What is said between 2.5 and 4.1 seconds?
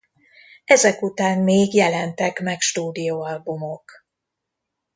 stúdióalbumok.